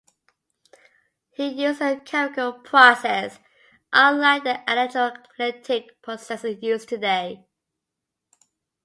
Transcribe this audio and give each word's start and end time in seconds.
He 1.29 1.47
used 1.63 1.79
a 1.79 1.99
chemical 1.99 2.53
process, 2.53 3.37
unlike 3.93 4.43
the 4.43 4.59
electrolytic 4.67 5.89
processes 6.01 6.57
used 6.63 6.89
today. 6.89 7.45